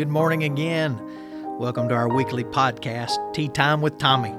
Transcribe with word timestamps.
Good 0.00 0.08
morning 0.08 0.44
again. 0.44 0.98
Welcome 1.58 1.90
to 1.90 1.94
our 1.94 2.08
weekly 2.08 2.42
podcast, 2.42 3.34
Tea 3.34 3.48
Time 3.48 3.82
with 3.82 3.98
Tommy. 3.98 4.34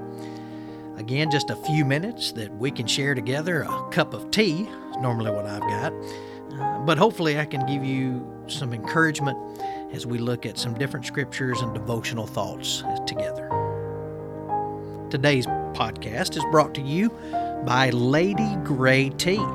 Again, 0.97 1.29
just 1.29 1.51
a 1.51 1.55
few 1.55 1.85
minutes 1.85 2.31
that 2.31 2.51
we 2.57 2.71
can 2.71 2.87
share 2.87 3.13
together. 3.13 3.61
A 3.61 3.89
cup 3.91 4.15
of 4.15 4.31
tea 4.31 4.67
normally 5.01 5.29
what 5.29 5.45
I've 5.45 5.61
got. 5.61 5.93
Uh, 6.59 6.79
but 6.79 6.97
hopefully, 6.97 7.37
I 7.37 7.45
can 7.45 7.63
give 7.67 7.85
you 7.85 8.27
some 8.47 8.73
encouragement 8.73 9.37
as 9.93 10.07
we 10.07 10.17
look 10.17 10.47
at 10.47 10.57
some 10.57 10.73
different 10.73 11.05
scriptures 11.05 11.61
and 11.61 11.75
devotional 11.75 12.25
thoughts 12.25 12.83
together. 13.05 13.47
Today's 15.11 15.45
podcast 15.75 16.35
is 16.37 16.43
brought 16.49 16.73
to 16.73 16.81
you 16.81 17.09
by 17.67 17.91
Lady 17.91 18.55
Grey 18.63 19.11
Tea. 19.11 19.45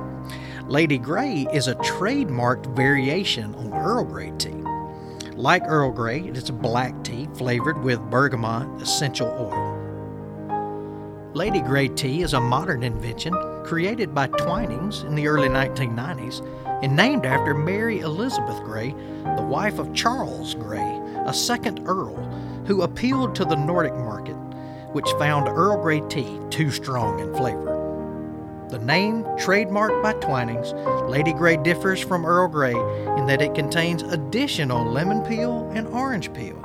Lady 0.69 0.99
Grey 0.99 1.49
is 1.53 1.67
a 1.67 1.75
trademarked 1.75 2.77
variation 2.77 3.57
on 3.57 3.73
Earl 3.73 4.05
Grey 4.05 4.31
tea. 4.39 4.66
Like 5.37 5.65
Earl 5.67 5.93
Grey, 5.93 6.21
it 6.21 6.35
is 6.35 6.49
a 6.49 6.55
black 6.55 7.05
tea 7.05 7.29
flavored 7.35 7.83
with 7.83 8.01
bergamot 8.09 8.81
essential 8.81 9.29
oil. 9.29 9.75
Lady 11.35 11.61
Grey 11.61 11.89
tea 11.89 12.23
is 12.23 12.33
a 12.33 12.41
modern 12.41 12.83
invention 12.83 13.35
created 13.63 14.15
by 14.15 14.29
Twinings 14.29 15.03
in 15.03 15.15
the 15.15 15.29
early 15.29 15.49
1990s 15.49 16.41
and 16.83 16.97
named 16.97 17.27
after 17.27 17.53
Mary 17.53 18.01
Elizabeth 18.01 18.63
Grey, 18.63 18.93
the 19.37 19.43
wife 19.43 19.79
of 19.79 19.93
Charles 19.93 20.55
Grey, 20.55 21.03
a 21.27 21.35
second 21.35 21.87
Earl, 21.87 22.17
who 22.65 22.81
appealed 22.81 23.35
to 23.35 23.45
the 23.45 23.57
Nordic 23.57 23.95
market, 23.95 24.37
which 24.95 25.11
found 25.19 25.49
Earl 25.49 25.83
Grey 25.83 26.01
tea 26.09 26.41
too 26.49 26.71
strong 26.71 27.21
in 27.21 27.35
flavor. 27.35 27.76
The 28.71 28.81
name, 28.81 29.23
trademarked 29.39 30.03
by 30.03 30.15
Twinings, 30.15 30.73
Lady 31.09 31.33
Grey 31.33 31.57
differs 31.57 32.01
from 32.01 32.27
Earl 32.27 32.49
Grey 32.49 32.75
in 33.17 33.27
that 33.27 33.41
it 33.41 33.55
contains 33.55 34.03
additional 34.03 34.85
lemon 34.85 35.23
peel 35.23 35.71
and 35.73 35.87
orange 35.89 36.33
peel, 36.35 36.61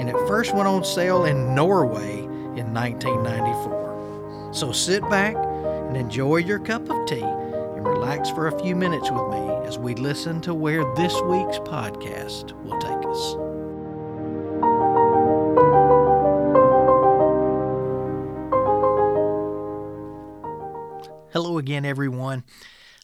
and 0.00 0.08
it 0.08 0.16
first 0.26 0.52
went 0.52 0.66
on 0.66 0.84
sale 0.84 1.24
in 1.24 1.54
Norway 1.54 2.18
in 2.58 2.74
1994. 2.74 4.50
So 4.52 4.72
sit 4.72 5.08
back 5.08 5.36
and 5.36 5.96
enjoy 5.96 6.38
your 6.38 6.58
cup 6.58 6.90
of 6.90 7.06
tea 7.06 7.22
and 7.22 7.86
relax 7.86 8.28
for 8.30 8.48
a 8.48 8.60
few 8.60 8.74
minutes 8.74 9.08
with 9.08 9.28
me 9.30 9.48
as 9.64 9.78
we 9.78 9.94
listen 9.94 10.40
to 10.40 10.52
where 10.52 10.82
this 10.96 11.14
week's 11.22 11.58
podcast 11.60 12.50
will 12.64 12.80
take 12.80 13.06
us. 13.06 13.51
Hello 21.32 21.56
again, 21.56 21.86
everyone. 21.86 22.44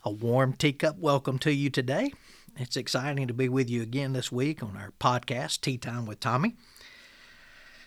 A 0.04 0.10
warm 0.10 0.52
teacup 0.52 0.98
welcome 0.98 1.38
to 1.38 1.50
you 1.50 1.70
today. 1.70 2.12
It's 2.58 2.76
exciting 2.76 3.26
to 3.26 3.32
be 3.32 3.48
with 3.48 3.70
you 3.70 3.80
again 3.80 4.12
this 4.12 4.30
week 4.30 4.62
on 4.62 4.76
our 4.76 4.92
podcast, 5.00 5.62
Tea 5.62 5.78
Time 5.78 6.04
with 6.04 6.20
Tommy. 6.20 6.54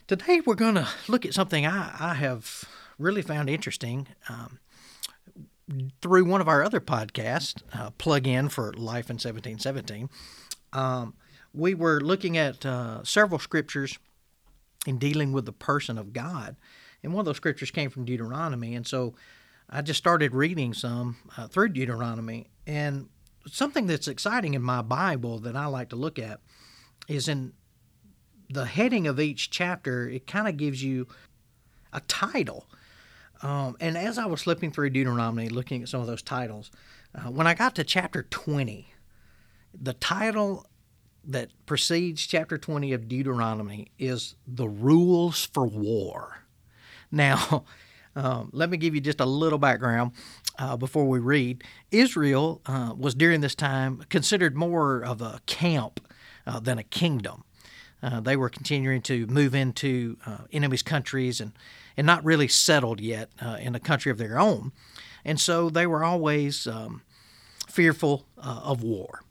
Today, 0.08 0.42
we're 0.44 0.56
going 0.56 0.74
to 0.74 0.88
look 1.08 1.28
at 1.28 1.36
something 1.36 1.68
I, 1.68 1.96
I 2.00 2.14
have 2.16 2.64
really 2.98 3.22
found 3.22 3.52
interesting 3.52 4.08
um, 4.30 4.58
through 6.02 6.26
one 6.26 6.42
of 6.42 6.48
our 6.48 6.64
other 6.64 6.80
podcasts, 6.80 7.62
uh, 7.76 7.92
Plug 8.00 8.26
In 8.26 8.50
for 8.50 8.74
Life 8.74 9.12
in 9.12 9.18
1717. 9.18 10.10
Um, 10.74 11.14
we 11.54 11.76
were 11.76 12.02
looking 12.02 12.36
at 12.36 12.66
uh, 12.66 13.04
several 13.04 13.38
scriptures 13.38 14.00
in 14.88 14.98
dealing 14.98 15.34
with 15.34 15.46
the 15.46 15.54
person 15.54 16.00
of 16.00 16.14
God. 16.14 16.56
And 17.04 17.14
one 17.14 17.20
of 17.20 17.26
those 17.28 17.38
scriptures 17.38 17.70
came 17.70 17.92
from 17.92 18.06
Deuteronomy. 18.06 18.74
And 18.74 18.88
so 18.88 19.14
I 19.72 19.82
just 19.82 19.98
started 19.98 20.36
reading 20.36 20.74
some 20.74 21.18
uh, 21.38 21.48
through 21.48 21.70
Deuteronomy, 21.70 22.48
and 22.68 23.08
something 23.48 23.88
that's 23.88 24.08
exciting 24.08 24.54
in 24.54 24.62
my 24.62 24.82
Bible 24.82 25.40
that 25.40 25.56
I 25.56 25.68
like 25.68 25.90
to 25.90 25.96
look 25.96 26.20
at 26.20 26.42
is 27.08 27.28
in 27.28 27.54
the 28.50 28.66
heading 28.66 29.08
of 29.08 29.20
each 29.20 29.50
chapter. 29.50 30.10
It 30.10 30.28
kind 30.28 30.48
of 30.48 30.58
gives 30.58 30.84
you 30.84 31.08
a 31.94 32.02
title. 32.02 32.68
Um, 33.42 33.78
and 33.80 33.98
as 33.98 34.18
I 34.18 34.26
was 34.26 34.44
flipping 34.44 34.72
through 34.72 34.92
Deuteronomy, 34.92 35.50
looking 35.50 35.82
at 35.82 35.90
some 35.90 36.02
of 36.02 36.08
those 36.08 36.22
titles, 36.22 36.70
uh, 37.16 37.32
when 37.32 37.48
I 37.48 37.54
got 37.54 37.76
to 37.76 37.84
chapter 37.84 38.24
20, 38.24 38.94
the 39.74 39.94
title 39.94 40.68
that 41.24 41.50
precedes 41.66 42.26
chapter 42.28 42.58
20 42.58 42.94
of 42.94 43.08
Deuteronomy 43.08 43.92
is 43.98 44.36
The 44.48 44.68
Rules 44.68 45.46
for 45.46 45.66
War. 45.66 46.44
Now, 47.12 47.66
um, 48.16 48.50
let 48.52 48.70
me 48.70 48.78
give 48.78 48.96
you 48.96 49.02
just 49.02 49.20
a 49.20 49.26
little 49.26 49.60
background 49.60 50.12
uh, 50.60 50.78
before 50.78 51.08
we 51.08 51.20
read. 51.20 51.64
Israel 51.92 52.62
uh, 52.66 52.94
was 52.98 53.16
during 53.16 53.42
this 53.42 53.56
time 53.56 54.04
considered 54.10 54.56
more 54.56 55.04
of 55.04 55.22
a 55.22 55.42
camp 55.46 56.00
uh, 56.46 56.60
than 56.60 56.78
a 56.78 56.84
kingdom. 56.84 57.44
Uh, 58.04 58.20
they 58.20 58.36
were 58.36 58.50
continuing 58.50 59.02
to 59.02 59.28
move 59.28 59.54
into 59.54 60.18
uh, 60.26 60.40
enemies' 60.52 60.82
countries 60.82 61.40
and, 61.40 61.54
and 61.96 62.08
not 62.08 62.24
really 62.26 62.48
settled 62.48 63.00
yet 63.00 63.30
uh, 63.42 63.58
in 63.60 63.76
a 63.76 63.80
country 63.80 64.12
of 64.12 64.18
their 64.18 64.40
own. 64.40 64.72
And 65.24 65.40
so 65.40 65.70
they 65.70 65.86
were 65.86 66.04
always 66.04 66.66
um, 66.66 67.04
fearful 67.70 68.26
of 68.38 68.82
war. 68.82 69.22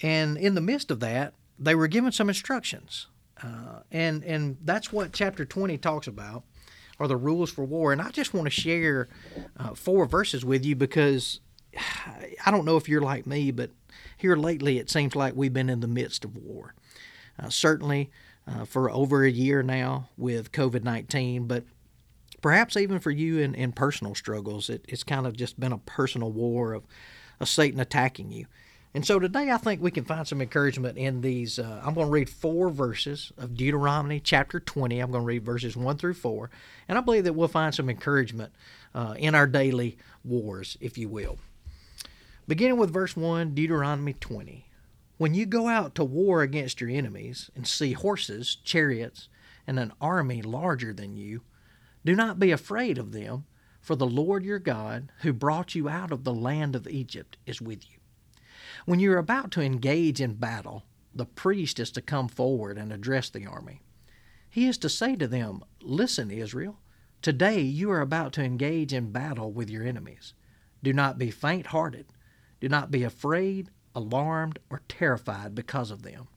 And 0.00 0.38
in 0.38 0.54
the 0.54 0.60
midst 0.60 0.92
of 0.92 1.00
that, 1.00 1.34
they 1.58 1.74
were 1.74 1.88
given 1.88 2.12
some 2.12 2.28
instructions. 2.28 3.08
and, 3.90 4.22
and 4.22 4.58
that's 4.64 4.92
what 4.92 5.12
chapter 5.12 5.44
20 5.44 5.76
talks 5.78 6.06
about 6.06 6.44
are 6.98 7.08
the 7.08 7.16
rules 7.16 7.50
for 7.50 7.64
war. 7.64 7.92
And 7.92 8.02
I 8.02 8.10
just 8.10 8.34
want 8.34 8.46
to 8.46 8.50
share 8.50 9.08
uh, 9.56 9.74
four 9.74 10.06
verses 10.06 10.44
with 10.44 10.64
you 10.64 10.76
because 10.76 11.40
I 12.46 12.50
don't 12.50 12.64
know 12.64 12.76
if 12.76 12.88
you're 12.88 13.00
like 13.00 13.26
me, 13.26 13.50
but 13.50 13.70
here 14.16 14.36
lately 14.36 14.78
it 14.78 14.90
seems 14.90 15.14
like 15.14 15.34
we've 15.34 15.52
been 15.52 15.70
in 15.70 15.80
the 15.80 15.88
midst 15.88 16.24
of 16.24 16.36
war. 16.36 16.74
Uh, 17.40 17.48
certainly 17.48 18.10
uh, 18.46 18.64
for 18.64 18.90
over 18.90 19.24
a 19.24 19.30
year 19.30 19.62
now 19.62 20.08
with 20.16 20.52
COVID 20.52 20.82
19, 20.82 21.46
but 21.46 21.64
perhaps 22.40 22.76
even 22.76 22.98
for 22.98 23.10
you 23.10 23.38
in, 23.38 23.54
in 23.54 23.72
personal 23.72 24.14
struggles, 24.14 24.68
it, 24.68 24.84
it's 24.88 25.04
kind 25.04 25.26
of 25.26 25.36
just 25.36 25.58
been 25.60 25.72
a 25.72 25.78
personal 25.78 26.32
war 26.32 26.72
of, 26.72 26.84
of 27.40 27.48
Satan 27.48 27.80
attacking 27.80 28.32
you. 28.32 28.46
And 28.98 29.06
so 29.06 29.20
today 29.20 29.52
I 29.52 29.58
think 29.58 29.80
we 29.80 29.92
can 29.92 30.04
find 30.04 30.26
some 30.26 30.42
encouragement 30.42 30.98
in 30.98 31.20
these. 31.20 31.60
Uh, 31.60 31.80
I'm 31.84 31.94
going 31.94 32.08
to 32.08 32.12
read 32.12 32.28
four 32.28 32.68
verses 32.68 33.32
of 33.38 33.56
Deuteronomy 33.56 34.18
chapter 34.18 34.58
20. 34.58 34.98
I'm 34.98 35.12
going 35.12 35.22
to 35.22 35.24
read 35.24 35.44
verses 35.44 35.76
1 35.76 35.98
through 35.98 36.14
4. 36.14 36.50
And 36.88 36.98
I 36.98 37.00
believe 37.00 37.22
that 37.22 37.34
we'll 37.34 37.46
find 37.46 37.72
some 37.72 37.88
encouragement 37.88 38.52
uh, 38.96 39.14
in 39.16 39.36
our 39.36 39.46
daily 39.46 39.98
wars, 40.24 40.76
if 40.80 40.98
you 40.98 41.08
will. 41.08 41.38
Beginning 42.48 42.76
with 42.76 42.92
verse 42.92 43.16
1, 43.16 43.54
Deuteronomy 43.54 44.14
20. 44.14 44.66
When 45.16 45.32
you 45.32 45.46
go 45.46 45.68
out 45.68 45.94
to 45.94 46.04
war 46.04 46.42
against 46.42 46.80
your 46.80 46.90
enemies 46.90 47.52
and 47.54 47.68
see 47.68 47.92
horses, 47.92 48.56
chariots, 48.64 49.28
and 49.64 49.78
an 49.78 49.92
army 50.00 50.42
larger 50.42 50.92
than 50.92 51.16
you, 51.16 51.42
do 52.04 52.16
not 52.16 52.40
be 52.40 52.50
afraid 52.50 52.98
of 52.98 53.12
them, 53.12 53.44
for 53.80 53.94
the 53.94 54.06
Lord 54.06 54.44
your 54.44 54.58
God, 54.58 55.12
who 55.20 55.32
brought 55.32 55.76
you 55.76 55.88
out 55.88 56.10
of 56.10 56.24
the 56.24 56.34
land 56.34 56.74
of 56.74 56.88
Egypt, 56.88 57.36
is 57.46 57.62
with 57.62 57.88
you. 57.88 57.97
When 58.88 59.00
you're 59.00 59.18
about 59.18 59.50
to 59.50 59.60
engage 59.60 60.18
in 60.18 60.36
battle, 60.36 60.86
the 61.14 61.26
priest 61.26 61.78
is 61.78 61.90
to 61.90 62.00
come 62.00 62.26
forward 62.26 62.78
and 62.78 62.90
address 62.90 63.28
the 63.28 63.44
army. 63.44 63.82
He 64.48 64.66
is 64.66 64.78
to 64.78 64.88
say 64.88 65.14
to 65.16 65.28
them, 65.28 65.62
Listen, 65.82 66.30
Israel, 66.30 66.78
today 67.20 67.60
you 67.60 67.90
are 67.90 68.00
about 68.00 68.32
to 68.32 68.42
engage 68.42 68.94
in 68.94 69.12
battle 69.12 69.52
with 69.52 69.68
your 69.68 69.84
enemies. 69.84 70.32
Do 70.82 70.94
not 70.94 71.18
be 71.18 71.30
faint 71.30 71.66
hearted. 71.66 72.06
Do 72.62 72.70
not 72.70 72.90
be 72.90 73.02
afraid, 73.02 73.68
alarmed, 73.94 74.58
or 74.70 74.80
terrified 74.88 75.54
because 75.54 75.90
of 75.90 76.00
them. 76.00 76.28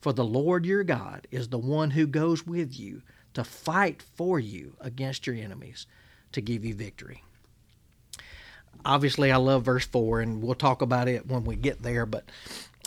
For 0.00 0.12
the 0.12 0.24
Lord 0.24 0.66
your 0.66 0.82
God 0.82 1.28
is 1.30 1.50
the 1.50 1.58
one 1.58 1.92
who 1.92 2.08
goes 2.08 2.44
with 2.44 2.76
you 2.76 3.02
to 3.34 3.44
fight 3.44 4.02
for 4.02 4.40
you 4.40 4.74
against 4.80 5.24
your 5.24 5.36
enemies 5.36 5.86
to 6.32 6.40
give 6.40 6.64
you 6.64 6.74
victory 6.74 7.22
obviously, 8.84 9.30
I 9.30 9.36
love 9.36 9.64
verse 9.64 9.86
4, 9.86 10.20
and 10.20 10.42
we'll 10.42 10.54
talk 10.54 10.82
about 10.82 11.08
it 11.08 11.26
when 11.26 11.44
we 11.44 11.56
get 11.56 11.82
there. 11.82 12.06
But 12.06 12.24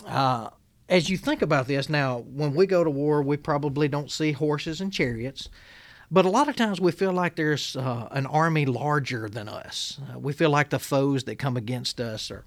uh, 0.06 0.50
as 0.88 1.10
you 1.10 1.16
think 1.16 1.42
about 1.42 1.66
this, 1.66 1.88
now, 1.88 2.18
when 2.18 2.54
we 2.54 2.66
go 2.66 2.84
to 2.84 2.90
war, 2.90 3.22
we 3.22 3.36
probably 3.36 3.88
don't 3.88 4.10
see 4.10 4.32
horses 4.32 4.80
and 4.80 4.92
chariots. 4.92 5.48
But 6.10 6.24
a 6.24 6.30
lot 6.30 6.48
of 6.48 6.54
times 6.54 6.80
we 6.80 6.92
feel 6.92 7.12
like 7.12 7.34
there's 7.34 7.76
uh, 7.76 8.08
an 8.12 8.26
army 8.26 8.64
larger 8.64 9.28
than 9.28 9.48
us. 9.48 9.98
Uh, 10.12 10.18
we 10.18 10.32
feel 10.32 10.50
like 10.50 10.70
the 10.70 10.78
foes 10.78 11.24
that 11.24 11.36
come 11.36 11.56
against 11.56 12.00
us 12.00 12.30
are, 12.30 12.44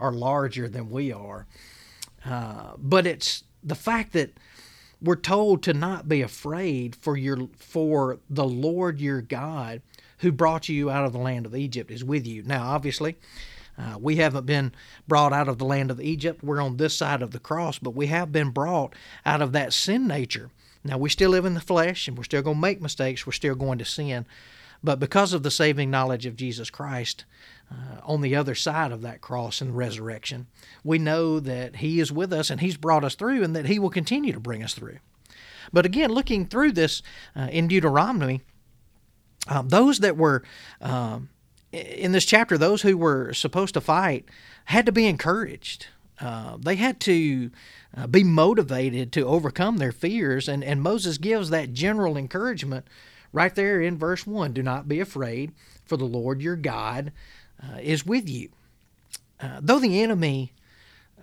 are 0.00 0.12
larger 0.12 0.68
than 0.68 0.90
we 0.90 1.12
are. 1.12 1.46
Uh, 2.24 2.72
but 2.78 3.06
it's 3.06 3.44
the 3.62 3.74
fact 3.74 4.12
that 4.14 4.38
we're 5.02 5.16
told 5.16 5.62
to 5.64 5.74
not 5.74 6.08
be 6.08 6.22
afraid 6.22 6.96
for 6.96 7.16
your 7.16 7.48
for 7.56 8.18
the 8.30 8.46
Lord 8.46 9.00
your 9.00 9.20
God 9.20 9.82
who 10.24 10.32
brought 10.32 10.68
you 10.68 10.90
out 10.90 11.04
of 11.04 11.12
the 11.12 11.18
land 11.18 11.46
of 11.46 11.54
Egypt 11.54 11.90
is 11.90 12.02
with 12.02 12.26
you. 12.26 12.42
Now, 12.42 12.70
obviously, 12.70 13.16
uh, 13.78 13.96
we 14.00 14.16
haven't 14.16 14.46
been 14.46 14.72
brought 15.06 15.32
out 15.32 15.48
of 15.48 15.58
the 15.58 15.64
land 15.64 15.90
of 15.90 16.00
Egypt. 16.00 16.42
We're 16.42 16.60
on 16.60 16.76
this 16.76 16.96
side 16.96 17.22
of 17.22 17.30
the 17.30 17.38
cross, 17.38 17.78
but 17.78 17.94
we 17.94 18.08
have 18.08 18.32
been 18.32 18.50
brought 18.50 18.94
out 19.24 19.40
of 19.40 19.52
that 19.52 19.72
sin 19.72 20.08
nature. 20.08 20.50
Now, 20.82 20.98
we 20.98 21.08
still 21.08 21.30
live 21.30 21.44
in 21.44 21.54
the 21.54 21.60
flesh 21.60 22.08
and 22.08 22.18
we're 22.18 22.24
still 22.24 22.42
going 22.42 22.56
to 22.56 22.60
make 22.60 22.82
mistakes. 22.82 23.26
We're 23.26 23.32
still 23.32 23.54
going 23.54 23.78
to 23.78 23.84
sin. 23.84 24.26
But 24.82 25.00
because 25.00 25.32
of 25.32 25.42
the 25.42 25.50
saving 25.50 25.90
knowledge 25.90 26.26
of 26.26 26.36
Jesus 26.36 26.68
Christ, 26.68 27.24
uh, 27.70 28.00
on 28.02 28.20
the 28.20 28.36
other 28.36 28.54
side 28.54 28.92
of 28.92 29.02
that 29.02 29.20
cross 29.20 29.60
and 29.60 29.76
resurrection. 29.76 30.46
We 30.82 30.98
know 30.98 31.40
that 31.40 31.76
He 31.76 32.00
is 32.00 32.12
with 32.12 32.32
us 32.32 32.50
and 32.50 32.60
He's 32.60 32.76
brought 32.76 33.04
us 33.04 33.14
through 33.14 33.42
and 33.42 33.54
that 33.56 33.66
He 33.66 33.78
will 33.78 33.90
continue 33.90 34.32
to 34.32 34.40
bring 34.40 34.62
us 34.62 34.74
through. 34.74 34.98
But 35.72 35.86
again, 35.86 36.10
looking 36.10 36.46
through 36.46 36.72
this 36.72 37.02
uh, 37.34 37.48
in 37.50 37.68
Deuteronomy, 37.68 38.42
um, 39.48 39.68
those 39.68 40.00
that 40.00 40.16
were 40.16 40.42
um, 40.80 41.28
in 41.72 42.12
this 42.12 42.24
chapter, 42.24 42.56
those 42.56 42.82
who 42.82 42.96
were 42.96 43.32
supposed 43.32 43.74
to 43.74 43.80
fight 43.80 44.26
had 44.66 44.86
to 44.86 44.92
be 44.92 45.06
encouraged. 45.06 45.86
Uh, 46.20 46.56
they 46.58 46.76
had 46.76 47.00
to 47.00 47.50
uh, 47.96 48.06
be 48.06 48.22
motivated 48.22 49.12
to 49.12 49.26
overcome 49.26 49.78
their 49.78 49.92
fears, 49.92 50.48
and, 50.48 50.62
and 50.62 50.80
Moses 50.80 51.18
gives 51.18 51.50
that 51.50 51.72
general 51.72 52.16
encouragement 52.16 52.86
right 53.32 53.54
there 53.54 53.80
in 53.80 53.98
verse 53.98 54.26
1 54.26 54.52
Do 54.52 54.62
not 54.62 54.88
be 54.88 55.00
afraid, 55.00 55.52
for 55.84 55.96
the 55.96 56.04
Lord 56.04 56.40
your 56.40 56.56
God 56.56 57.12
uh, 57.62 57.78
is 57.80 58.06
with 58.06 58.28
you. 58.28 58.50
Uh, 59.40 59.58
though 59.60 59.80
the 59.80 60.00
enemy 60.00 60.52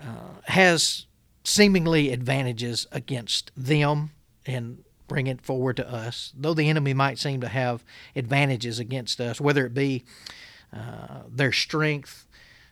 uh, 0.02 0.42
has 0.46 1.06
seemingly 1.44 2.12
advantages 2.12 2.86
against 2.92 3.52
them 3.56 4.12
and 4.46 4.84
bring 5.12 5.28
it 5.28 5.42
forward 5.42 5.76
to 5.76 5.94
us, 5.94 6.32
though 6.40 6.54
the 6.54 6.70
enemy 6.70 6.94
might 6.94 7.20
seem 7.20 7.42
to 7.42 7.50
have 7.50 7.84
advantages 8.16 8.80
against 8.80 9.20
us, 9.20 9.42
whether 9.42 9.66
it 9.66 9.74
be 9.74 10.06
uh, 10.72 11.24
their 11.30 11.52
strength, 11.52 12.26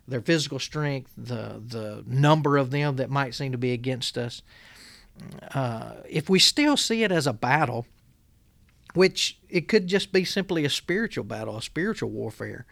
their 0.07 0.21
physical 0.21 0.57
strength, 0.57 1.11
the 1.17 1.61
the 1.67 2.01
number 2.07 2.55
of 2.55 2.71
them 2.71 2.95
that 2.95 3.09
might 3.09 3.35
seem 3.35 3.51
to 3.51 3.57
be 3.57 3.73
against 3.73 4.17
us. 4.17 4.41
Uh, 5.53 5.95
if 6.07 6.29
we 6.29 6.39
still 6.39 6.77
see 6.77 7.03
it 7.03 7.11
as 7.11 7.27
a 7.27 7.33
battle, 7.33 7.85
which 8.93 9.37
it 9.49 9.67
could 9.67 9.87
just 9.87 10.13
be 10.13 10.23
simply 10.23 10.63
a 10.63 10.69
spiritual 10.69 11.25
battle, 11.25 11.57
a 11.57 11.61
spiritual 11.61 12.09
warfare, 12.09 12.65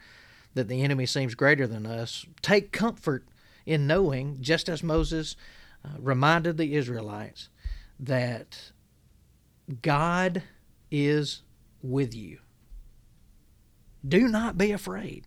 that 0.53 0.69
the 0.69 0.81
enemy 0.81 1.05
seems 1.05 1.35
greater 1.35 1.67
than 1.67 1.85
us, 1.85 2.25
take 2.41 2.71
comfort 2.71 3.25
in 3.65 3.85
knowing, 3.85 4.37
just 4.39 4.69
as 4.69 4.81
Moses 4.81 5.35
uh, 5.83 5.89
reminded 5.99 6.55
the 6.55 6.73
Israelites, 6.73 7.49
that 7.99 8.71
God 9.81 10.43
is 10.89 11.41
with 11.81 12.13
you. 12.15 12.39
Do 14.07 14.27
not 14.27 14.57
be 14.57 14.71
afraid. 14.71 15.25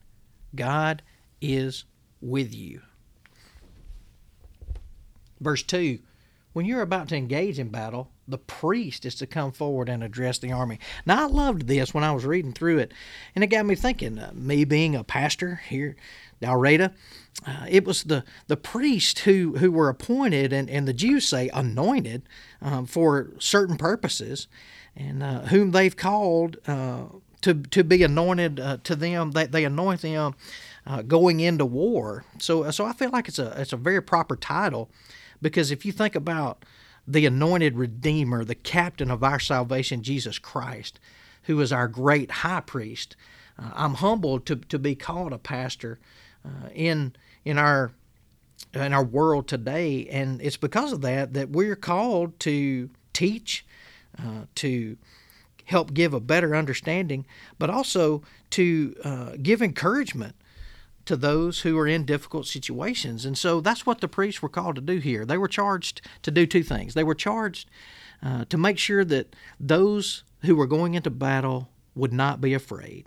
God 0.54 1.02
is 1.40 1.84
with 2.20 2.54
you. 2.54 2.80
Verse 5.40 5.62
2 5.62 5.98
When 6.52 6.66
you're 6.66 6.82
about 6.82 7.08
to 7.08 7.16
engage 7.16 7.60
in 7.60 7.68
battle, 7.68 8.10
the 8.26 8.38
priest 8.38 9.06
is 9.06 9.14
to 9.16 9.26
come 9.26 9.52
forward 9.52 9.88
and 9.88 10.02
address 10.02 10.38
the 10.38 10.50
army. 10.50 10.80
Now, 11.06 11.22
I 11.22 11.26
loved 11.26 11.68
this 11.68 11.94
when 11.94 12.02
I 12.02 12.12
was 12.12 12.24
reading 12.24 12.52
through 12.52 12.78
it, 12.78 12.92
and 13.34 13.44
it 13.44 13.48
got 13.48 13.66
me 13.66 13.76
thinking. 13.76 14.18
Uh, 14.18 14.32
me 14.34 14.64
being 14.64 14.96
a 14.96 15.04
pastor 15.04 15.60
here, 15.68 15.94
Dalraida, 16.42 16.92
uh, 17.46 17.66
it 17.68 17.84
was 17.84 18.02
the, 18.02 18.24
the 18.48 18.56
priests 18.56 19.20
who, 19.20 19.56
who 19.58 19.70
were 19.70 19.88
appointed, 19.88 20.52
and, 20.52 20.68
and 20.68 20.88
the 20.88 20.92
Jews 20.92 21.26
say 21.26 21.50
anointed 21.50 22.22
um, 22.60 22.84
for 22.84 23.30
certain 23.38 23.76
purposes, 23.76 24.48
and 24.96 25.22
uh, 25.22 25.42
whom 25.42 25.70
they've 25.70 25.96
called 25.96 26.56
uh, 26.66 27.04
to, 27.42 27.54
to 27.54 27.84
be 27.84 28.02
anointed 28.02 28.58
uh, 28.58 28.78
to 28.82 28.96
them. 28.96 29.30
They, 29.30 29.46
they 29.46 29.64
anoint 29.64 30.02
them 30.02 30.34
uh, 30.84 31.02
going 31.02 31.38
into 31.38 31.64
war. 31.64 32.24
So, 32.38 32.68
so 32.72 32.84
I 32.84 32.92
feel 32.92 33.10
like 33.10 33.28
it's 33.28 33.38
a, 33.38 33.60
it's 33.60 33.72
a 33.72 33.76
very 33.76 34.02
proper 34.02 34.34
title 34.34 34.90
because 35.40 35.70
if 35.70 35.84
you 35.84 35.92
think 35.92 36.14
about 36.14 36.64
the 37.06 37.26
anointed 37.26 37.76
Redeemer, 37.76 38.44
the 38.44 38.54
captain 38.54 39.10
of 39.10 39.24
our 39.24 39.40
salvation, 39.40 40.02
Jesus 40.02 40.38
Christ, 40.38 41.00
who 41.44 41.60
is 41.60 41.72
our 41.72 41.88
great 41.88 42.30
high 42.30 42.60
priest. 42.60 43.16
Uh, 43.58 43.70
I'm 43.74 43.94
humbled 43.94 44.46
to, 44.46 44.56
to 44.56 44.78
be 44.78 44.94
called 44.94 45.32
a 45.32 45.38
pastor 45.38 45.98
uh, 46.44 46.68
in 46.74 47.14
in 47.44 47.58
our 47.58 47.92
in 48.74 48.92
our 48.92 49.04
world 49.04 49.48
today, 49.48 50.06
and 50.10 50.40
it's 50.42 50.56
because 50.56 50.92
of 50.92 51.00
that 51.00 51.32
that 51.32 51.50
we're 51.50 51.76
called 51.76 52.38
to 52.40 52.90
teach, 53.12 53.66
uh, 54.18 54.44
to 54.56 54.96
help 55.64 55.94
give 55.94 56.14
a 56.14 56.20
better 56.20 56.54
understanding, 56.54 57.24
but 57.58 57.70
also 57.70 58.22
to 58.50 58.94
uh, 59.04 59.32
give 59.42 59.62
encouragement 59.62 60.34
to 61.10 61.16
those 61.16 61.62
who 61.62 61.76
are 61.76 61.88
in 61.88 62.04
difficult 62.04 62.46
situations. 62.46 63.24
And 63.24 63.36
so 63.36 63.60
that's 63.60 63.84
what 63.84 64.00
the 64.00 64.06
priests 64.06 64.40
were 64.40 64.48
called 64.48 64.76
to 64.76 64.80
do 64.80 64.98
here. 64.98 65.24
They 65.24 65.38
were 65.38 65.48
charged 65.48 66.02
to 66.22 66.30
do 66.30 66.46
two 66.46 66.62
things. 66.62 66.94
They 66.94 67.02
were 67.02 67.16
charged 67.16 67.68
uh, 68.22 68.44
to 68.44 68.56
make 68.56 68.78
sure 68.78 69.04
that 69.04 69.34
those 69.58 70.22
who 70.42 70.54
were 70.54 70.68
going 70.68 70.94
into 70.94 71.10
battle 71.10 71.68
would 71.96 72.12
not 72.12 72.40
be 72.40 72.54
afraid. 72.54 73.06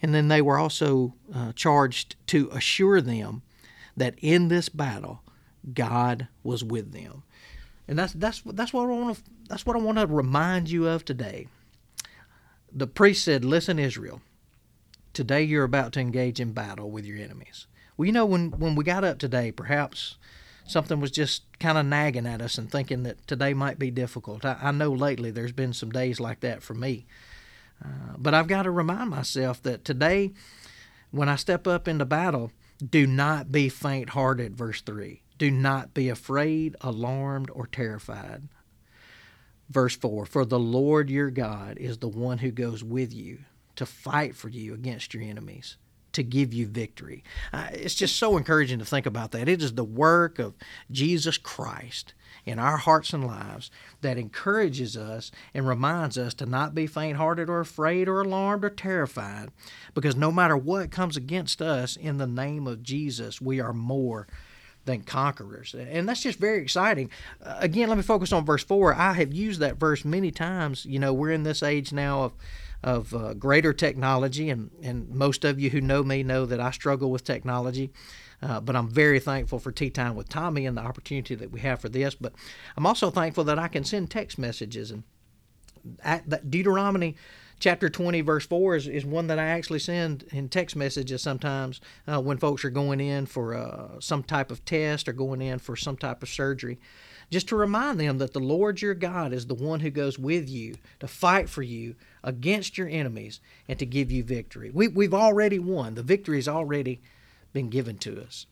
And 0.00 0.14
then 0.14 0.28
they 0.28 0.40
were 0.40 0.56
also 0.56 1.12
uh, 1.34 1.52
charged 1.52 2.16
to 2.28 2.48
assure 2.50 3.02
them 3.02 3.42
that 3.94 4.14
in 4.22 4.48
this 4.48 4.70
battle, 4.70 5.20
God 5.74 6.28
was 6.42 6.64
with 6.64 6.92
them. 6.92 7.24
And 7.86 7.98
that's 7.98 8.14
that's 8.14 8.40
that's 8.46 8.72
what 8.72 8.84
I 8.84 8.86
want 8.86 9.16
to 9.16 9.22
that's 9.50 9.66
what 9.66 9.76
I 9.76 9.80
want 9.80 9.98
to 9.98 10.06
remind 10.06 10.70
you 10.70 10.88
of 10.88 11.04
today. 11.04 11.46
The 12.72 12.86
priest 12.86 13.22
said, 13.22 13.44
"Listen, 13.44 13.78
Israel, 13.78 14.22
today 15.18 15.42
you're 15.42 15.64
about 15.64 15.92
to 15.92 15.98
engage 15.98 16.38
in 16.38 16.52
battle 16.52 16.92
with 16.92 17.04
your 17.04 17.18
enemies. 17.18 17.66
Well, 17.96 18.06
you 18.06 18.12
know, 18.12 18.24
when, 18.24 18.52
when 18.52 18.76
we 18.76 18.84
got 18.84 19.02
up 19.02 19.18
today, 19.18 19.50
perhaps 19.50 20.16
something 20.64 21.00
was 21.00 21.10
just 21.10 21.42
kind 21.58 21.76
of 21.76 21.86
nagging 21.86 22.24
at 22.24 22.40
us 22.40 22.56
and 22.56 22.70
thinking 22.70 23.02
that 23.02 23.26
today 23.26 23.52
might 23.52 23.80
be 23.80 23.90
difficult. 23.90 24.44
I, 24.44 24.56
I 24.62 24.70
know 24.70 24.92
lately 24.92 25.32
there's 25.32 25.50
been 25.50 25.72
some 25.72 25.90
days 25.90 26.20
like 26.20 26.38
that 26.42 26.62
for 26.62 26.74
me. 26.74 27.04
Uh, 27.84 28.14
but 28.16 28.32
I've 28.32 28.46
got 28.46 28.62
to 28.62 28.70
remind 28.70 29.10
myself 29.10 29.60
that 29.64 29.84
today, 29.84 30.34
when 31.10 31.28
I 31.28 31.34
step 31.34 31.66
up 31.66 31.88
into 31.88 32.04
battle, 32.04 32.52
do 32.88 33.04
not 33.04 33.50
be 33.50 33.68
faint 33.68 34.10
hearted, 34.10 34.56
verse 34.56 34.82
3. 34.82 35.24
Do 35.36 35.50
not 35.50 35.94
be 35.94 36.08
afraid, 36.08 36.76
alarmed, 36.80 37.50
or 37.52 37.66
terrified. 37.66 38.44
Verse 39.68 39.96
4 39.96 40.26
For 40.26 40.44
the 40.44 40.60
Lord 40.60 41.10
your 41.10 41.32
God 41.32 41.76
is 41.76 41.98
the 41.98 42.06
one 42.06 42.38
who 42.38 42.52
goes 42.52 42.84
with 42.84 43.12
you 43.12 43.40
to 43.78 43.86
fight 43.86 44.34
for 44.34 44.48
you 44.48 44.74
against 44.74 45.14
your 45.14 45.22
enemies, 45.22 45.76
to 46.12 46.24
give 46.24 46.52
you 46.52 46.66
victory. 46.66 47.22
Uh, 47.52 47.68
it's 47.72 47.94
just 47.94 48.16
so 48.16 48.36
encouraging 48.36 48.80
to 48.80 48.84
think 48.84 49.06
about 49.06 49.30
that. 49.30 49.48
It 49.48 49.62
is 49.62 49.74
the 49.74 49.84
work 49.84 50.40
of 50.40 50.54
Jesus 50.90 51.38
Christ 51.38 52.12
in 52.44 52.58
our 52.58 52.76
hearts 52.76 53.12
and 53.12 53.24
lives 53.24 53.70
that 54.00 54.18
encourages 54.18 54.96
us 54.96 55.30
and 55.54 55.68
reminds 55.68 56.18
us 56.18 56.34
to 56.34 56.46
not 56.46 56.74
be 56.74 56.88
faint 56.88 57.18
hearted 57.18 57.48
or 57.48 57.60
afraid 57.60 58.08
or 58.08 58.20
alarmed 58.20 58.64
or 58.64 58.70
terrified, 58.70 59.50
because 59.94 60.16
no 60.16 60.32
matter 60.32 60.56
what 60.56 60.90
comes 60.90 61.16
against 61.16 61.62
us, 61.62 61.94
in 61.94 62.18
the 62.18 62.26
name 62.26 62.66
of 62.66 62.82
Jesus, 62.82 63.40
we 63.40 63.60
are 63.60 63.72
more 63.72 64.26
than 64.86 65.02
conquerors. 65.02 65.72
And 65.72 66.08
that's 66.08 66.22
just 66.22 66.40
very 66.40 66.60
exciting. 66.60 67.10
Uh, 67.40 67.58
again, 67.60 67.88
let 67.88 67.96
me 67.96 68.02
focus 68.02 68.32
on 68.32 68.44
verse 68.44 68.64
4. 68.64 68.94
I 68.94 69.12
have 69.12 69.32
used 69.32 69.60
that 69.60 69.76
verse 69.76 70.04
many 70.04 70.32
times. 70.32 70.84
You 70.84 70.98
know, 70.98 71.12
we're 71.12 71.30
in 71.30 71.44
this 71.44 71.62
age 71.62 71.92
now 71.92 72.22
of 72.22 72.32
of 72.82 73.12
uh, 73.14 73.34
greater 73.34 73.72
technology, 73.72 74.50
and, 74.50 74.70
and 74.82 75.08
most 75.08 75.44
of 75.44 75.58
you 75.58 75.70
who 75.70 75.80
know 75.80 76.02
me 76.02 76.22
know 76.22 76.46
that 76.46 76.60
I 76.60 76.70
struggle 76.70 77.10
with 77.10 77.24
technology. 77.24 77.90
Uh, 78.40 78.60
but 78.60 78.76
I'm 78.76 78.88
very 78.88 79.18
thankful 79.18 79.58
for 79.58 79.72
Tea 79.72 79.90
Time 79.90 80.14
with 80.14 80.28
Tommy 80.28 80.64
and 80.64 80.76
the 80.76 80.82
opportunity 80.82 81.34
that 81.34 81.50
we 81.50 81.60
have 81.60 81.80
for 81.80 81.88
this. 81.88 82.14
But 82.14 82.34
I'm 82.76 82.86
also 82.86 83.10
thankful 83.10 83.44
that 83.44 83.58
I 83.58 83.66
can 83.66 83.82
send 83.82 84.10
text 84.10 84.38
messages. 84.38 84.92
And 84.92 85.02
Deuteronomy 86.48 87.16
chapter 87.58 87.88
20, 87.88 88.20
verse 88.20 88.46
4 88.46 88.76
is, 88.76 88.86
is 88.86 89.04
one 89.04 89.26
that 89.26 89.38
I 89.40 89.46
actually 89.46 89.80
send 89.80 90.24
in 90.30 90.48
text 90.48 90.76
messages 90.76 91.22
sometimes 91.22 91.80
uh, 92.06 92.20
when 92.20 92.38
folks 92.38 92.64
are 92.64 92.70
going 92.70 93.00
in 93.00 93.26
for 93.26 93.54
uh, 93.54 93.98
some 94.00 94.22
type 94.22 94.52
of 94.52 94.64
test 94.64 95.08
or 95.08 95.12
going 95.12 95.42
in 95.42 95.58
for 95.58 95.74
some 95.74 95.96
type 95.96 96.22
of 96.22 96.28
surgery 96.28 96.78
just 97.30 97.48
to 97.48 97.56
remind 97.56 98.00
them 98.00 98.18
that 98.18 98.32
the 98.32 98.40
Lord 98.40 98.80
your 98.80 98.94
God 98.94 99.32
is 99.32 99.46
the 99.46 99.54
one 99.54 99.80
who 99.80 99.90
goes 99.90 100.18
with 100.18 100.48
you 100.48 100.76
to 101.00 101.06
fight 101.08 101.48
for 101.48 101.62
you 101.62 101.94
against 102.24 102.78
your 102.78 102.88
enemies 102.88 103.40
and 103.68 103.78
to 103.78 103.86
give 103.86 104.10
you 104.10 104.24
victory. 104.24 104.70
We, 104.70 104.88
we've 104.88 105.14
already 105.14 105.58
won, 105.58 105.94
the 105.94 106.02
victory 106.02 106.38
has 106.38 106.48
already 106.48 107.00
been 107.52 107.68
given 107.68 107.98
to 107.98 108.22
us. 108.22 108.46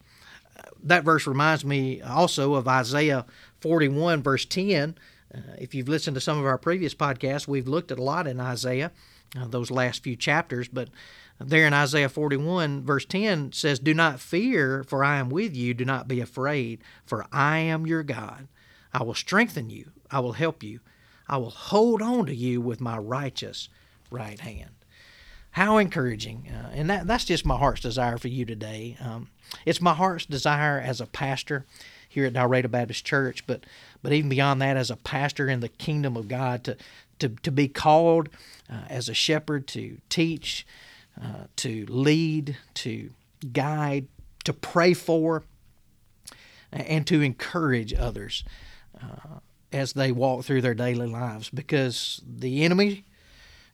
that 0.83 1.05
verse 1.05 1.27
reminds 1.27 1.65
me 1.65 2.01
also 2.03 2.55
of 2.55 2.69
Isaiah 2.69 3.27
41, 3.61 4.23
verse 4.23 4.45
10. 4.45 4.97
Uh, 5.35 5.41
if 5.59 5.75
you've 5.75 5.89
listened 5.89 6.15
to 6.15 6.21
some 6.21 6.39
of 6.39 6.47
our 6.47 6.59
previous 6.59 6.95
podcasts, 6.95 7.49
we've 7.49 7.69
looked 7.69 7.91
at 7.91 7.99
a 7.99 8.03
lot 8.03 8.27
in 8.27 8.41
Isaiah, 8.41 8.93
uh, 9.39 9.47
those 9.47 9.71
last 9.71 10.03
few 10.03 10.17
chapters, 10.17 10.69
but 10.69 10.89
there 11.39 11.67
in 11.67 11.75
Isaiah 11.75 12.09
41, 12.09 12.85
verse 12.85 13.05
10 13.05 13.53
says, 13.53 13.79
Do 13.79 13.93
not 13.93 14.21
fear, 14.21 14.83
for 14.85 15.05
I 15.05 15.17
am 15.19 15.29
with 15.29 15.55
you. 15.55 15.75
Do 15.75 15.85
not 15.85 16.09
be 16.09 16.21
afraid, 16.21 16.81
for 17.05 17.27
I 17.31 17.59
am 17.59 17.87
your 17.87 18.03
God. 18.03 18.49
I 18.97 19.03
will 19.03 19.15
strengthen 19.15 19.69
you. 19.69 19.91
I 20.11 20.21
will 20.21 20.33
help 20.33 20.63
you. 20.63 20.81
I 21.29 21.37
will 21.37 21.51
hold 21.51 22.01
on 22.01 22.25
to 22.27 22.35
you 22.35 22.63
with 22.63 22.81
my 22.81 22.97
righteous 22.97 23.69
right 24.11 24.41
hand. 24.41 24.71
How 25.51 25.77
encouraging. 25.77 26.49
Uh, 26.49 26.71
and 26.73 26.89
that, 26.89 27.07
that's 27.07 27.27
just 27.27 27.45
my 27.45 27.59
heart's 27.59 27.83
desire 27.83 28.17
for 28.17 28.29
you 28.29 28.47
today. 28.47 28.97
Um, 28.99 29.29
it's 29.67 29.83
my 29.83 29.93
heart's 29.93 30.25
desire 30.25 30.81
as 30.81 31.03
a 31.03 31.07
pastor 31.07 31.67
here 32.09 32.25
at 32.25 32.33
Dalraida 32.33 32.71
Baptist 32.71 33.05
Church, 33.05 33.47
but, 33.47 33.65
but 34.03 34.15
even 34.15 34.31
beyond 34.31 34.63
that, 34.63 34.79
as 34.79 34.91
a 34.91 34.97
pastor 34.97 35.47
in 35.47 35.61
the 35.61 35.69
kingdom 35.69 36.17
of 36.17 36.29
God, 36.29 36.65
to, 36.65 36.79
to, 37.19 37.29
to 37.29 37.51
be 37.51 37.69
called 37.69 38.31
uh, 38.71 38.87
as 38.89 39.11
a 39.11 39.15
shepherd 39.15 39.67
to 39.69 39.99
teach, 40.09 40.67
uh, 41.23 41.49
to 41.57 41.85
lead, 41.91 42.57
to 42.75 43.11
guide, 43.53 44.09
to 44.45 44.55
pray 44.55 44.95
for, 44.95 45.43
and 46.73 47.07
to 47.07 47.21
encourage 47.21 47.93
others 47.93 48.43
uh, 49.01 49.39
as 49.73 49.93
they 49.93 50.13
walk 50.13 50.45
through 50.45 50.63
their 50.63 50.75
daily 50.75 51.07
lives 51.07 51.51
because 51.51 52.23
the 52.27 52.65
enemy 52.65 53.05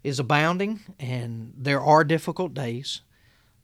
is 0.02 0.18
abounding 0.18 0.80
and 0.98 1.52
there 1.56 1.80
are 1.80 2.04
difficult 2.04 2.54
days, 2.54 3.02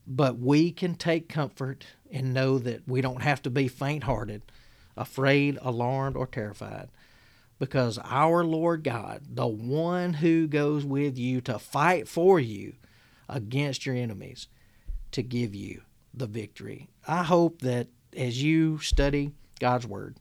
but 0.06 0.38
we 0.38 0.70
can 0.70 0.94
take 0.94 1.28
comfort 1.28 1.86
and 2.10 2.32
know 2.32 2.58
that 2.58 2.86
we 2.86 3.00
don't 3.00 3.22
have 3.22 3.42
to 3.42 3.50
be 3.50 3.68
faint 3.68 4.04
hearted, 4.04 4.42
afraid, 4.96 5.58
alarmed, 5.62 6.16
or 6.16 6.26
terrified 6.26 6.88
because 7.58 7.98
our 8.04 8.44
Lord 8.44 8.84
God, 8.84 9.22
the 9.28 9.46
one 9.46 10.14
who 10.14 10.46
goes 10.46 10.84
with 10.84 11.18
you 11.18 11.40
to 11.42 11.58
fight 11.58 12.08
for 12.08 12.38
you 12.38 12.74
against 13.28 13.84
your 13.84 13.96
enemies, 13.96 14.48
to 15.12 15.22
give 15.22 15.54
you 15.54 15.82
the 16.14 16.26
victory. 16.26 16.88
I 17.06 17.24
hope 17.24 17.60
that 17.62 17.88
as 18.16 18.42
you 18.42 18.78
study 18.78 19.32
God's 19.60 19.86
Word, 19.86 20.16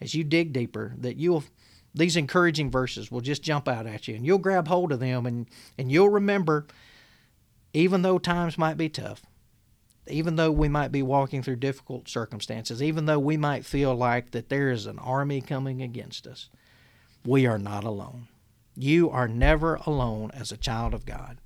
as 0.00 0.14
you 0.14 0.24
dig 0.24 0.52
deeper, 0.52 0.94
that 0.98 1.16
you'll 1.16 1.44
these 1.94 2.16
encouraging 2.16 2.70
verses 2.70 3.10
will 3.10 3.20
just 3.20 3.42
jump 3.42 3.66
out 3.66 3.86
at 3.86 4.06
you 4.06 4.14
and 4.14 4.24
you'll 4.24 4.38
grab 4.38 4.68
hold 4.68 4.92
of 4.92 5.00
them 5.00 5.26
and, 5.26 5.48
and 5.78 5.90
you'll 5.90 6.10
remember 6.10 6.66
even 7.72 8.02
though 8.02 8.18
times 8.18 8.58
might 8.58 8.76
be 8.76 8.88
tough, 8.88 9.22
even 10.06 10.36
though 10.36 10.50
we 10.50 10.68
might 10.68 10.92
be 10.92 11.02
walking 11.02 11.42
through 11.42 11.56
difficult 11.56 12.08
circumstances, 12.08 12.82
even 12.82 13.06
though 13.06 13.18
we 13.18 13.36
might 13.36 13.64
feel 13.64 13.94
like 13.94 14.30
that 14.30 14.48
there 14.48 14.70
is 14.70 14.86
an 14.86 14.98
army 14.98 15.40
coming 15.40 15.82
against 15.82 16.26
us, 16.26 16.48
we 17.24 17.46
are 17.46 17.58
not 17.58 17.84
alone. 17.84 18.28
You 18.74 19.10
are 19.10 19.28
never 19.28 19.74
alone 19.86 20.30
as 20.32 20.50
a 20.50 20.56
child 20.56 20.94
of 20.94 21.04
God. 21.04 21.38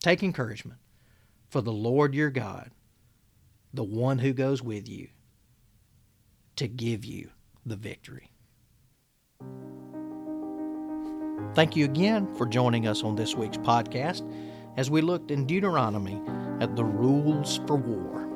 Take 0.00 0.22
encouragement, 0.22 0.80
for 1.48 1.60
the 1.60 1.72
Lord 1.72 2.14
your 2.14 2.30
God, 2.30 2.72
the 3.72 3.84
one 3.84 4.18
who 4.18 4.32
goes 4.32 4.62
with 4.62 4.88
you, 4.88 5.08
to 6.56 6.68
give 6.68 7.04
you 7.04 7.30
the 7.66 7.76
victory. 7.76 8.32
Thank 11.54 11.76
you 11.76 11.84
again 11.84 12.34
for 12.34 12.46
joining 12.46 12.86
us 12.86 13.02
on 13.02 13.14
this 13.14 13.34
week's 13.34 13.58
podcast 13.58 14.22
as 14.76 14.90
we 14.90 15.02
looked 15.02 15.30
in 15.30 15.46
Deuteronomy 15.46 16.20
at 16.60 16.76
the 16.76 16.84
rules 16.84 17.60
for 17.66 17.76
war. 17.76 18.26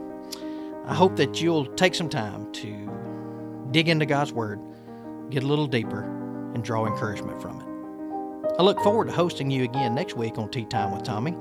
I 0.86 0.94
hope 0.94 1.16
that 1.16 1.40
you'll 1.40 1.66
take 1.74 1.94
some 1.94 2.10
time 2.10 2.52
to 2.52 3.68
dig 3.70 3.88
into 3.88 4.04
God's 4.06 4.32
Word, 4.32 4.60
get 5.30 5.42
a 5.42 5.46
little 5.46 5.66
deeper, 5.66 6.02
and 6.54 6.62
draw 6.62 6.86
encouragement 6.86 7.40
from 7.40 7.60
it. 7.60 8.56
I 8.58 8.62
look 8.62 8.80
forward 8.80 9.06
to 9.06 9.12
hosting 9.12 9.50
you 9.50 9.64
again 9.64 9.94
next 9.94 10.16
week 10.16 10.38
on 10.38 10.50
Tea 10.50 10.64
Time 10.66 10.92
with 10.92 11.02
Tommy. 11.02 11.36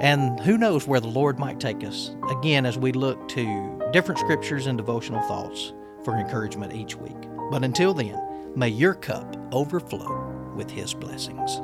And 0.00 0.40
who 0.40 0.58
knows 0.58 0.86
where 0.86 1.00
the 1.00 1.08
Lord 1.08 1.38
might 1.38 1.60
take 1.60 1.84
us 1.84 2.16
again 2.30 2.66
as 2.66 2.76
we 2.76 2.92
look 2.92 3.28
to 3.28 3.90
different 3.92 4.18
scriptures 4.18 4.66
and 4.66 4.76
devotional 4.76 5.22
thoughts 5.28 5.72
for 6.04 6.16
encouragement 6.16 6.72
each 6.72 6.96
week. 6.96 7.16
But 7.50 7.64
until 7.64 7.94
then, 7.94 8.52
may 8.54 8.68
your 8.68 8.94
cup 8.94 9.36
overflow 9.52 10.52
with 10.54 10.70
His 10.70 10.94
blessings. 10.94 11.60